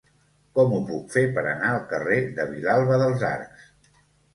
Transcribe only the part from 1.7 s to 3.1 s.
al carrer de Vilalba